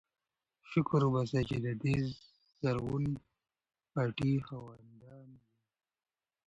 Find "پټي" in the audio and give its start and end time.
3.91-4.33